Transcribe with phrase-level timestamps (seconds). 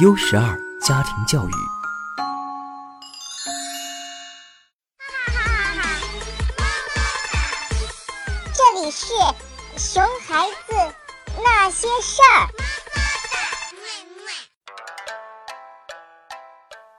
[0.00, 1.52] 优十二家庭教育。
[8.52, 9.14] 这里是
[9.76, 10.74] 熊孩子
[11.44, 12.48] 那些事儿。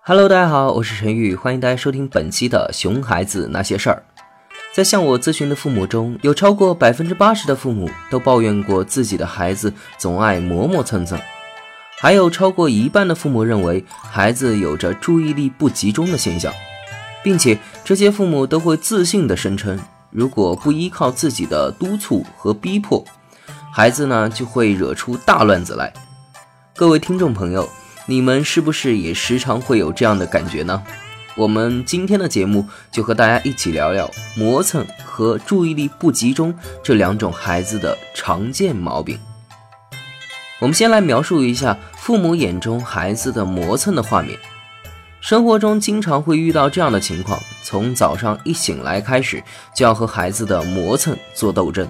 [0.00, 4.02] Hello，大家好，我是陈宇，欢迎大家收听本期的《熊孩子那些事儿》。
[4.74, 11.20] 在向我咨询的父母中，有超过百分之八十的父母都抱怨过自己的孩子总爱磨磨蹭蹭，
[12.00, 16.52] 还有超过一半的父母认为孩子有着注意力不集中的现象，
[17.24, 19.78] 并且这些父母都会自信地声称，
[20.10, 23.04] 如果不依靠自己的督促和逼迫，
[23.72, 25.92] 孩子呢就会惹出大乱子来。
[26.76, 27.68] 各位听众朋友，
[28.06, 30.80] 你们是不是也时常会有这样的感觉呢？
[31.36, 39.18] 我们今天的节目就和大家一起聊聊磨蹭和注意力不集中这两种孩子的常见毛病。
[40.60, 44.38] 我们先来描述一下父母眼中孩子的磨蹭的画面。
[45.20, 49.42] 生活中经常会遇到这样的情况：从早上一醒来开始，
[49.74, 51.88] 就要和孩子的磨蹭做斗争。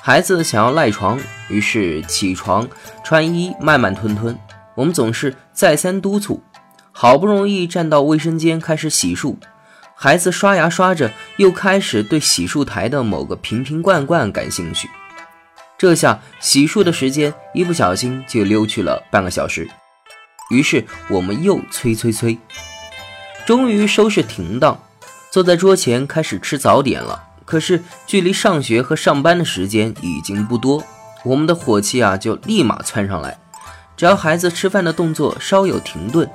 [0.00, 2.68] 孩子想要赖床，于是起床、
[3.04, 4.38] 穿衣慢慢吞吞。
[4.74, 6.42] 我们总是再三督促。
[6.92, 9.36] 好不容易站到卫生间开始洗漱，
[9.94, 14.88] 孩子刷牙刷着，又开始对洗漱台的某个瓶瓶罐罐感兴趣。
[15.80, 19.66] 这下洗漱的时间一不小心就溜去了半个小时。
[20.50, 22.36] 于是我们又催催催，
[23.46, 24.78] 终于收拾停当，
[25.30, 27.28] 坐在桌前开始吃早点了。
[27.46, 30.84] 可是距离上学和上班的时间已经不多，
[31.24, 33.38] 我们的火气啊就立马窜上来。
[33.96, 36.30] 只要孩子吃饭的动作稍有停顿，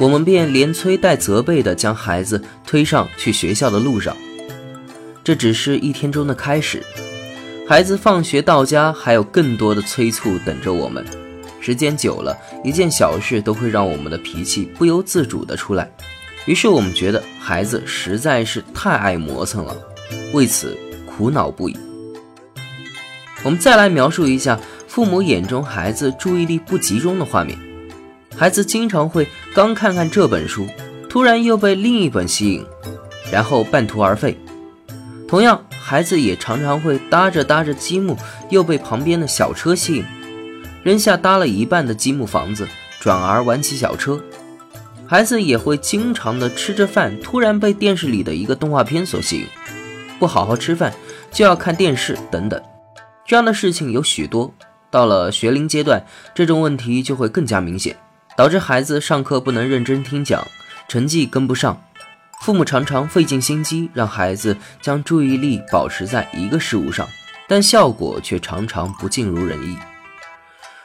[0.00, 4.16] 我们便连催带责备地将孩子推上去学校的路上。
[5.22, 6.84] 这只是一天中的开始，
[7.72, 11.02] 孩子放学到家还有更多的催促等着我们。
[11.58, 15.90] 时间久了，一件小事都会让我们的脾气不由自主地出来。
[16.44, 19.74] 于是我们觉得孩子实在是太爱磨蹭了，
[20.34, 21.74] 为此苦恼不已。
[23.42, 27.58] 我们再来描述一下父母眼中孩子注意力不集中的画面。
[28.36, 30.66] 孩子经常会刚看看这本书，
[31.08, 32.66] 突然又被另一本吸引，
[33.32, 34.38] 然后半途而废。
[35.26, 38.16] 同样，孩子也常常会搭着搭着积木，
[38.48, 40.04] 又被旁边的小车吸引，
[40.82, 42.66] 扔下搭了一半的积木房子，
[42.98, 44.18] 转而玩起小车。
[45.06, 49.46] 孩子也会经常的吃着饭，突然被电视里的一个动画片所吸引，
[50.18, 50.94] 不好好吃饭
[51.30, 52.58] 就要看电视等等。
[53.26, 54.50] 这样的事情有许多。
[54.90, 56.02] 到了学龄阶段，
[56.34, 57.94] 这种问题就会更加明显。
[58.34, 60.42] 导致孩子上课不能认真听讲，
[60.88, 61.78] 成绩跟不上。
[62.42, 67.08] 父母常常费尽心机让孩子将注意力保持在一个事物上，
[67.46, 69.76] 但效果却常常不尽如人意。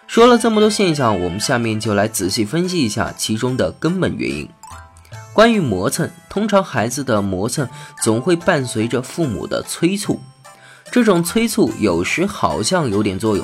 [0.06, 4.48] 说了这么多现象，我们下面就来仔细分析一下其中的根本原因。
[5.34, 7.68] 关于磨蹭，通常孩子的磨蹭
[8.04, 10.22] 总会伴随着父母的催促，
[10.92, 13.44] 这种催促有时好像有点作用，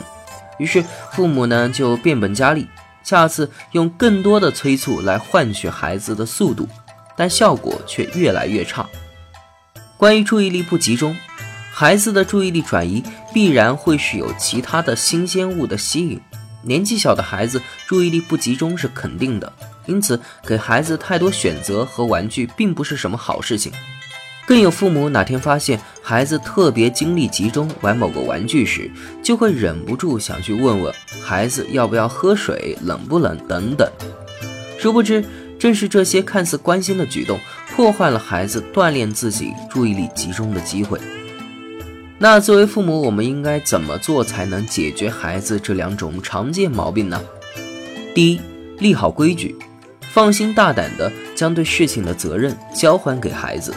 [0.59, 2.67] 于是父母呢就变本加厉。
[3.03, 6.69] 下次用更多的催促来换取孩子的速度，
[7.15, 8.87] 但效果却越来越差。
[9.97, 11.15] 关于注意力不集中，
[11.71, 13.03] 孩子的注意力转移
[13.33, 16.19] 必然会是有其他的新鲜物的吸引。
[16.61, 19.51] 年纪小的孩子注意力不集中是肯定的，
[19.85, 23.71] 因此给孩子太多选择和玩具并不是什么好事情。
[24.45, 28.91] 更有父母哪天发现孩子特别精力集中玩某个玩具时，
[29.21, 33.89] 就会忍不住想去问问孩子要不要喝水、冷不冷等等。
[34.77, 35.23] 殊不知，
[35.63, 40.99] 正是这些看似关心的举动，破坏了孩子锻炼自己注意力集中的机会。
[42.17, 47.23] 那作为父母，我们应该怎么做才能解决孩子这两种常见毛病呢？
[48.13, 48.41] 第一，
[48.79, 49.55] 立好规矩，
[50.11, 53.73] 放心大胆地将对事情的责任交还给孩子。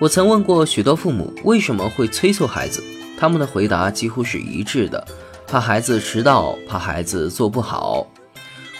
[0.00, 2.82] 我曾问过许多父母为什么会催促孩子，
[3.16, 5.06] 他们的回答几乎是一致的：
[5.46, 8.04] 怕孩子迟到，怕孩子做不好。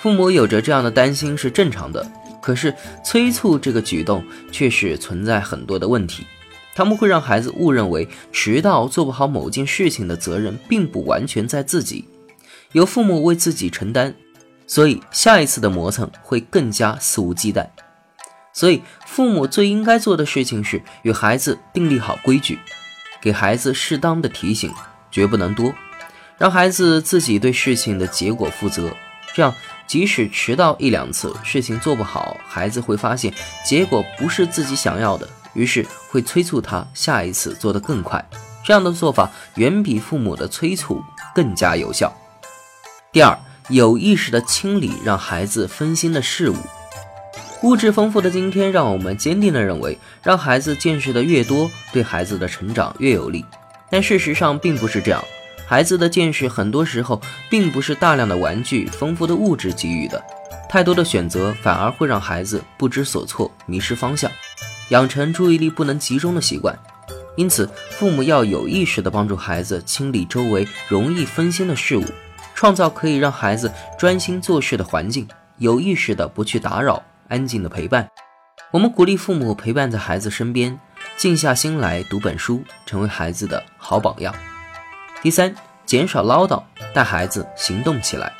[0.02, 2.04] 父母有着这样的担心是正常的，
[2.40, 6.26] 可是催促这个举动却是存在很多的问题。
[6.74, 12.04] 他们会让孩子误认为迟到、做不好某件事情的责任并不完全在自己，
[12.72, 14.12] 由父母为自己承担，
[14.66, 17.68] 所以下一次的磨蹭会更加肆无忌惮。
[18.52, 22.58] 所以，父母最应该做的事情是与孩子订立好规矩，
[23.20, 24.68] 给孩子适当的提醒，
[25.12, 25.72] 绝不能多，
[26.38, 28.90] 让孩子自己对事情的结果负责。
[29.34, 29.54] 这样，
[29.86, 33.32] 即使迟到一两次，事情做不好，孩子会发现
[33.64, 38.24] 结果不是自己想要的，于是会催促他下一次做得更快。
[38.64, 41.02] 这样的做法远比父母的催促
[41.34, 42.12] 更加有效。
[43.10, 43.36] 第二，
[43.68, 46.56] 有意识的清理让孩子分心的事物。
[47.62, 53.44] 物质丰富的今天，让我们坚定地认为，让孩子见识的越多，对孩子的成长越有利。
[53.90, 55.22] 但事实上并不是这样，
[55.72, 60.22] 孩子的见识很多时候并不是大量的玩具、丰富的物质给予的，
[60.68, 64.30] 太多的选择反而会让孩子不知所措、迷失方向，
[64.90, 66.78] 养成注意力不能集中的习惯。
[67.36, 72.04] 因此，父母要有意识地帮助孩子清理周围容易分心的事物，
[72.54, 75.26] 创造可以让孩子专心做事的环境，
[75.56, 77.02] 有意识地不去打扰。
[77.28, 78.06] 安静的陪伴，
[78.70, 80.78] 我们鼓励父母陪伴在孩子身边，
[81.16, 84.34] 静下心来读本书，成为孩子的好榜样。
[85.22, 85.54] 第三，
[85.86, 86.60] 减少唠叨，
[86.92, 88.32] 带孩子行动起来。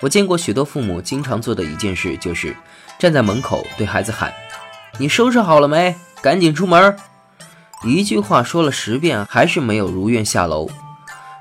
[0.00, 2.54] 我见过许多父母经常做的一件事，就是
[2.98, 4.30] 站在门口对孩子喊
[5.00, 5.96] ：“你收拾好了没？
[6.20, 6.94] 赶紧出门！”
[7.82, 10.68] 一句话说了十遍，还是没有如愿下楼。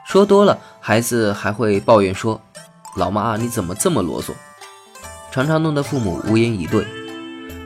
[0.07, 2.39] 说多了，孩子还会抱怨说
[2.95, 4.31] ：“老妈，你怎么这么啰嗦？”
[5.33, 6.87] 常常弄得父母无言以对。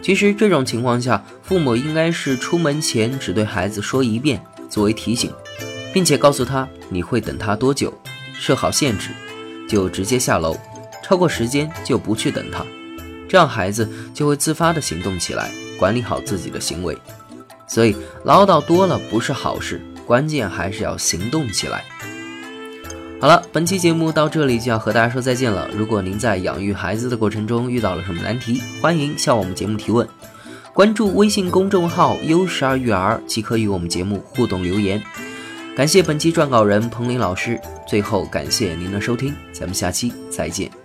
[0.01, 5.31] 其实这种情况下，父母应该是出门前只对孩子说一遍作为提醒，
[5.93, 7.93] 并且告诉他你会等他多久，
[8.33, 9.09] 设好限制，
[9.67, 10.57] 就直接下楼，
[11.03, 12.65] 超过时间就不去等他，
[13.27, 16.97] 这样孩子就会自发的行动起来，管理好自己的行为。
[17.67, 21.83] 所以唠叨多了不是好事，关键还是要行动起来。
[23.21, 25.69] 好了，本期节目到这里就要和大家说再见了。
[25.75, 30.07] 如果您在养育孩子的过程中遇到了什么难题，欢迎向我们节目提问。
[30.73, 35.03] 关注微信公众号“优十二育儿”即可与我们节目互动留言。
[35.75, 37.59] 感谢本期撰稿人彭林老师。
[37.87, 40.78] 最后感谢您的收听，咱们下期再见。